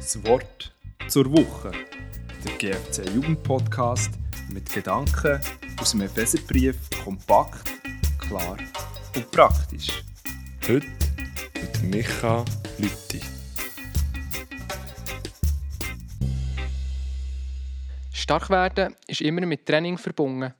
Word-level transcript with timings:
Das 0.00 0.24
Wort 0.24 0.72
zur 1.08 1.30
Woche. 1.30 1.72
Der 2.42 2.56
GFC 2.56 3.06
Jugendpodcast 3.14 4.10
mit 4.48 4.72
Gedanken 4.72 5.38
aus 5.78 5.90
dem 5.90 6.00
Epheserbrief 6.00 6.74
kompakt, 7.04 7.70
klar 8.18 8.56
und 9.14 9.30
praktisch. 9.30 10.02
Heute 10.66 10.86
mit 11.52 11.82
Micha 11.82 12.46
Lütti. 12.78 13.20
Stark 18.10 18.48
werden 18.48 18.96
ist 19.06 19.20
immer 19.20 19.44
mit 19.44 19.66
Training 19.66 19.98
verbunden. 19.98 20.54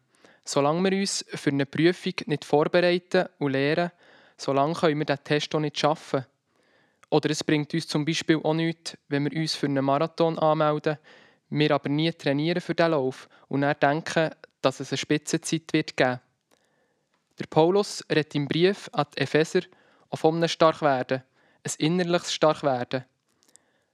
Solange 0.44 0.90
wir 0.90 0.98
uns 0.98 1.24
für 1.28 1.48
eine 1.48 1.64
Prüfung 1.64 2.12
nicht 2.26 2.44
vorbereiten 2.44 3.24
und 3.38 3.52
lernen, 3.52 3.90
solange 4.36 4.74
können 4.74 4.98
wir 4.98 5.06
diesen 5.06 5.24
Test 5.24 5.54
auch 5.54 5.60
nicht 5.60 5.78
schaffen. 5.78 6.26
Oder 7.10 7.30
es 7.30 7.42
bringt 7.42 7.74
uns 7.74 7.88
zum 7.88 8.04
Beispiel 8.04 8.40
auch 8.42 8.54
nichts, 8.54 8.96
wenn 9.08 9.30
wir 9.30 9.38
uns 9.38 9.54
für 9.54 9.66
einen 9.66 9.84
Marathon 9.84 10.38
anmelden, 10.38 10.98
wir 11.50 11.72
aber 11.72 11.88
nie 11.88 12.12
trainieren 12.12 12.60
für 12.60 12.74
diesen 12.74 12.92
Lauf 12.92 13.28
und 13.48 13.62
dann 13.62 13.78
denken, 13.80 14.30
dass 14.62 14.78
es 14.78 14.92
eine 14.92 14.98
Spitzenzeit 14.98 15.72
wird 15.72 15.96
geben. 15.96 16.20
Der 17.38 17.46
Paulus 17.46 18.04
redet 18.10 18.34
im 18.36 18.46
Brief 18.46 18.88
an 18.92 19.06
die 19.14 19.22
Epheser 19.22 19.62
auch 20.10 20.18
von 20.18 20.36
einem 20.36 20.48
Starkwerden, 20.48 21.22
ein 21.64 21.72
innerliches 21.78 22.32
Starkwerden. 22.32 23.04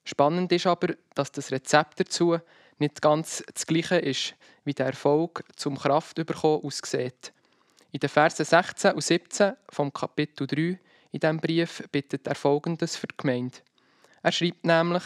Spannend 0.04 0.52
ist 0.52 0.66
aber, 0.66 0.94
dass 1.14 1.32
das 1.32 1.50
Rezept 1.50 1.98
dazu 1.98 2.38
nicht 2.78 3.00
ganz 3.00 3.42
das 3.52 3.66
gleiche 3.66 3.96
ist, 3.96 4.34
wie 4.64 4.74
der 4.74 4.86
Erfolg 4.86 5.42
zum 5.56 5.78
Kraft 5.78 6.18
aussieht. 6.44 7.32
In 7.92 8.00
den 8.00 8.10
Versen 8.10 8.44
16 8.44 8.92
und 8.92 9.02
17 9.02 9.54
vom 9.70 9.92
Kapitel 9.92 10.46
3 10.46 10.78
in 11.12 11.20
diesem 11.20 11.40
Brief 11.40 11.84
bittet 11.92 12.26
er 12.26 12.34
Folgendes 12.34 12.96
für 12.96 13.06
die 13.06 13.16
Gemeinde. 13.16 13.58
Er 14.22 14.32
schreibt 14.32 14.64
nämlich, 14.64 15.04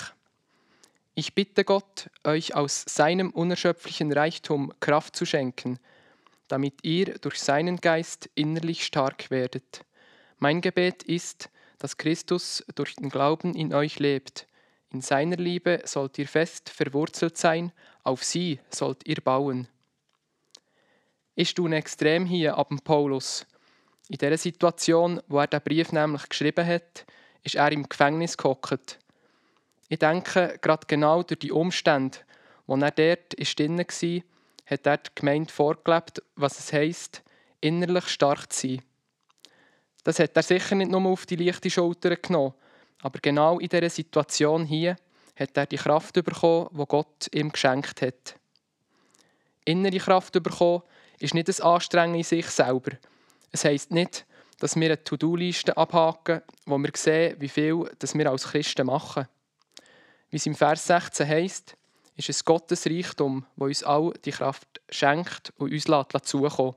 ich 1.15 1.35
bitte 1.35 1.65
Gott, 1.65 2.09
euch 2.25 2.55
aus 2.55 2.85
seinem 2.89 3.31
unerschöpflichen 3.31 4.13
Reichtum 4.13 4.73
Kraft 4.81 5.17
zu 5.17 5.27
schenken, 5.27 5.79
damit 6.49 6.75
ihr 6.83 7.19
durch 7.19 7.41
seinen 7.41 7.77
Geist 7.77 8.31
innerlich 8.35 8.85
stark 8.85 9.31
werdet. 9.31 9.85
Mein 10.39 10.61
Gebet 10.61 11.03
ist, 11.03 11.51
dass 11.79 11.97
Christus 11.97 12.65
durch 12.75 12.95
den 12.97 13.09
Glauben 13.09 13.55
in 13.55 13.75
euch 13.75 13.99
lebt. 13.99 14.47
In 14.91 15.03
seiner 15.03 15.37
Liebe 15.37 15.83
sollt 15.85 16.19
ihr 16.19 16.29
fest 16.29 16.71
verwurzelt 16.71 17.37
sein, 17.37 17.73
auf 18.03 18.25
sie 18.25 18.59
sollt 18.71 19.07
ihr 19.07 19.21
bauen. 19.21 19.69
Ist 21.35 21.59
du 21.59 21.69
extrem 21.69 22.27
hier 22.27 22.57
ab 22.57 22.71
Paulus, 22.85 23.47
in 24.11 24.19
der 24.19 24.37
Situation, 24.37 25.23
wo 25.29 25.39
er 25.39 25.47
den 25.47 25.61
Brief 25.61 25.93
nämlich 25.93 26.29
geschrieben 26.29 26.67
hat, 26.67 27.07
ist 27.45 27.55
er 27.55 27.71
im 27.71 27.89
Gefängnis 27.89 28.37
gehockt. 28.37 28.99
Ich 29.89 30.01
denke, 30.01 30.59
gerade 30.61 30.87
genau 30.89 31.23
durch 31.23 31.39
die 31.39 31.53
Umstände, 31.53 32.19
wo 32.67 32.75
er 32.75 32.91
dort 32.91 33.39
drin 33.39 33.79
war, 33.79 34.23
hat 34.67 34.87
er 34.87 34.97
die 34.97 35.11
Gemeinde 35.15 35.53
vorgelebt, 35.53 36.23
was 36.35 36.59
es 36.59 36.73
heisst, 36.73 37.23
innerlich 37.61 38.09
stark 38.09 38.53
zu 38.53 38.69
sein. 38.69 38.83
Das 40.03 40.19
hat 40.19 40.37
er 40.37 40.43
sicher 40.43 40.75
nicht 40.75 40.91
nur 40.91 41.07
auf 41.07 41.25
die 41.25 41.37
leichte 41.37 41.71
Schulter 41.71 42.17
genommen, 42.17 42.55
aber 43.03 43.21
genau 43.21 43.61
in 43.61 43.69
dieser 43.69 43.91
Situation 43.91 44.65
hier 44.65 44.97
hat 45.37 45.57
er 45.57 45.67
die 45.67 45.77
Kraft 45.77 46.15
bekommen, 46.15 46.69
die 46.73 46.85
Gott 46.87 47.29
ihm 47.33 47.53
geschenkt 47.53 48.03
hat. 48.03 48.35
Innere 49.65 49.99
Kraft 49.99 50.33
bekommen 50.33 50.83
ist 51.21 51.35
nicht 51.35 51.49
ein 51.49 51.65
Anstrengen 51.65 52.17
in 52.17 52.25
sich 52.25 52.47
selber, 52.47 52.97
es 53.53 53.65
heisst 53.65 53.91
nicht, 53.91 54.27
dass 54.59 54.77
wir 54.77 54.87
eine 54.87 55.03
To-Do-Liste 55.03 55.77
abhaken, 55.77 56.43
wo 56.67 56.79
wir 56.79 56.91
sehen, 56.95 57.37
wie 57.41 57.49
viel 57.49 57.75
wir 57.77 58.31
als 58.31 58.49
Christen 58.49 58.87
machen. 58.87 59.27
Wie 60.31 60.37
es 60.37 60.47
im 60.47 60.55
Vers 60.55 60.87
16 60.87 61.27
heisst, 61.27 61.77
ist 62.17 62.29
es 62.29 62.45
Gottes 62.45 62.87
Reichtum, 62.87 63.47
wo 63.57 63.65
uns 63.65 63.83
all 63.83 64.13
die 64.25 64.31
Kraft 64.31 64.81
schenkt 64.91 65.53
und 65.57 65.73
uns 65.73 65.85
zukommen 66.25 66.77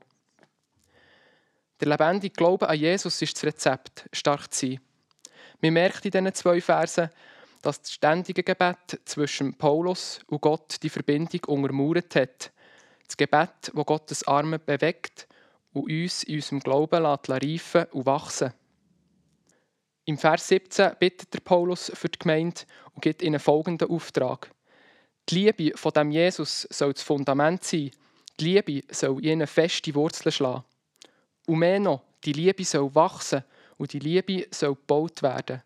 Der 1.79 1.88
lebendige 1.89 2.33
Glaube 2.33 2.69
an 2.69 2.79
Jesus 2.79 3.22
ist 3.22 3.35
das 3.35 3.44
Rezept, 3.44 4.09
stark 4.13 4.53
zu 4.53 4.67
sein. 4.67 4.79
Man 5.62 5.73
merkt 5.73 6.06
in 6.06 6.12
diesen 6.12 6.33
zwei 6.33 6.62
Versen, 6.62 7.09
dass 7.62 7.81
das 7.81 7.91
ständige 7.91 8.44
Gebet 8.44 9.00
zwischen 9.06 9.53
Paulus 9.56 10.22
und 10.28 10.41
Gott 10.41 10.78
die 10.81 10.89
Verbindung 10.89 11.41
untermauert 11.47 12.16
hat. 12.16 12.51
Das 13.07 13.17
Gebet, 13.17 13.72
wo 13.73 13.83
Gottes 13.83 14.25
Arme 14.25 14.59
bewegt 14.59 15.28
und 15.73 15.91
uns 15.91 16.23
in 16.23 16.35
unserem 16.35 16.59
Glauben 16.59 17.06
reifen 17.06 17.85
und 17.91 18.06
wachsen 18.06 18.53
Im 20.06 20.17
Vers 20.17 20.47
17 20.47 20.94
bittet 21.00 21.34
der 21.34 21.39
Paulus 21.39 21.91
für 21.94 22.09
die 22.09 22.19
Gemeinde 22.19 22.61
und 22.94 23.01
gibt 23.01 23.22
ihnen 23.22 23.39
folgenden 23.39 23.89
Auftrag. 23.89 24.51
Die 25.29 25.35
Liebe 25.35 25.78
von 25.78 25.91
dem 25.94 26.12
Jesus 26.12 26.67
soll 26.69 26.94
das 26.94 27.03
Fundament 27.03 27.63
sein. 27.63 27.91
Die 28.39 28.44
Liebe 28.44 28.83
soll 28.94 29.23
ihnen 29.25 29.47
feste 29.47 29.95
Wurzeln 29.95 30.31
schlagen. 30.31 30.66
Und 31.47 31.59
mehr 31.59 31.79
noch, 31.79 32.01
die 32.23 32.33
Liebe 32.33 32.63
soll 32.66 32.94
wachsen 32.94 33.44
und 33.78 33.94
die 33.94 34.00
Liebe 34.00 34.47
soll 34.51 34.75
gebaut 34.75 35.22
werden. 35.23 35.62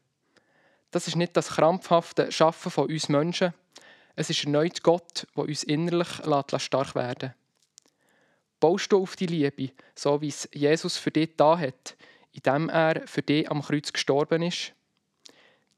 Das 0.91 1.07
ist 1.07 1.16
nicht 1.16 1.35
das 1.35 1.50
krampfhafte 1.50 2.31
Schaffen 2.31 2.72
von 2.72 2.88
uns 2.88 3.09
Menschen. 3.09 3.53
Es 4.16 4.29
ist 4.29 4.44
erneut 4.46 4.81
Gott, 4.84 5.28
der 5.35 5.44
uns 5.44 5.63
innerlich 5.63 6.07
stark 6.57 6.96
werden 6.96 7.19
lässt. 7.29 7.47
Baust 8.59 8.91
du 8.91 9.01
auf 9.01 9.16
die 9.16 9.28
Liebe, 9.28 9.69
so 9.94 10.19
wie 10.19 10.29
es 10.29 10.50
Jesus 10.51 10.97
für 10.97 11.12
dich 11.12 11.35
da 11.38 11.57
hat, 11.57 11.95
indem 12.31 12.69
er 12.69 13.07
für 13.07 13.22
dich 13.22 13.50
am 13.51 13.62
Kreuz 13.62 13.94
gestorben 13.94 14.41
ist? 14.41 14.73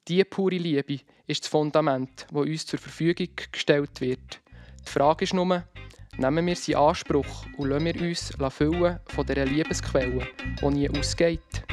Diese 0.08 0.24
pure 0.24 0.56
Liebe 0.56 1.00
ist 1.28 1.44
das 1.44 1.50
Fundament, 1.50 2.26
das 2.32 2.42
uns 2.42 2.66
zur 2.66 2.80
Verfügung 2.80 3.30
gestellt 3.52 4.00
wird. 4.00 4.40
Die 4.86 4.92
Frage 4.92 5.26
ist 5.26 5.34
nur, 5.34 5.64
nehmen 6.18 6.46
wir 6.48 6.56
sie 6.56 6.76
Anspruch 6.76 7.46
und 7.58 7.70
lassen 7.70 7.86
wir 7.86 8.02
uns 8.02 8.32
füllen 8.50 9.00
von 9.08 9.26
dieser 9.26 9.46
Liebesquelle, 9.46 10.28
die 10.62 10.68
nie 10.70 10.90
ausgeht? 10.90 11.69